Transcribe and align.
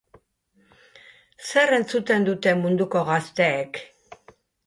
Zer 1.49 1.73
entzuten 1.77 2.25
dute 2.29 2.55
munduko 2.63 3.05
gazteek? 3.13 3.81